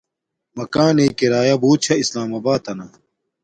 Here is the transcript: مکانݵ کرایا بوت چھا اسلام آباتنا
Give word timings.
مکانݵ 0.57 1.07
کرایا 1.17 1.55
بوت 1.61 1.79
چھا 1.83 1.93
اسلام 2.01 2.29
آباتنا 2.37 2.85